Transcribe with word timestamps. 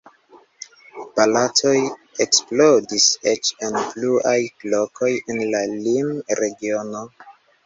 Bataloj 1.17 1.73
eksplodis 2.25 3.05
eĉ 3.33 3.51
en 3.69 3.77
pluaj 3.91 4.35
lokoj 4.73 5.11
en 5.35 5.45
la 5.53 5.63
limregiono. 5.77 7.07